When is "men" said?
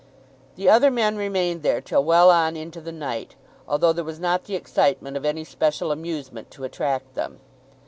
0.89-1.15